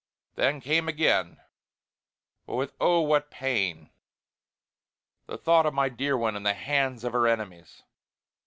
Then 0.33 0.61
came 0.61 0.87
again, 0.87 1.39
but 2.47 2.55
with 2.55 2.73
oh! 2.81 3.01
what 3.01 3.29
pain, 3.29 3.91
the 5.27 5.37
thought 5.37 5.67
of 5.67 5.75
my 5.75 5.89
dear 5.89 6.17
one 6.17 6.35
in 6.35 6.41
the 6.41 6.55
hands 6.55 7.03
of 7.03 7.13
her 7.13 7.27
enemies. 7.27 7.83